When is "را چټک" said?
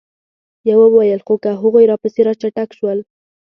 2.27-2.69